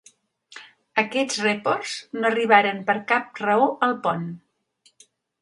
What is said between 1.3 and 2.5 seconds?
reports no